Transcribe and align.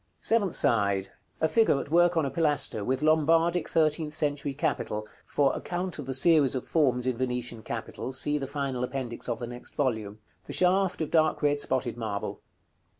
Seventh 0.19 0.55
side. 0.55 1.09
A 1.39 1.47
figure 1.47 1.79
at 1.79 1.91
work 1.91 2.17
on 2.17 2.25
a 2.25 2.31
pilaster, 2.31 2.83
with 2.83 3.03
Lombardic 3.03 3.69
thirteenth 3.69 4.15
century 4.15 4.51
capital 4.51 5.07
(for 5.27 5.55
account 5.55 5.99
of 5.99 6.07
the 6.07 6.13
series 6.15 6.55
of 6.55 6.67
forms 6.67 7.05
in 7.05 7.17
Venetian 7.17 7.61
capitals, 7.61 8.19
see 8.19 8.39
the 8.39 8.47
final 8.47 8.83
Appendix 8.83 9.29
of 9.29 9.37
the 9.37 9.45
next 9.45 9.75
volume), 9.75 10.17
the 10.45 10.53
shaft 10.53 11.01
of 11.01 11.11
dark 11.11 11.43
red 11.43 11.59
spotted 11.59 11.97
marble. 11.97 12.41